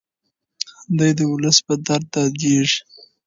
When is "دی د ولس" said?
0.97-1.57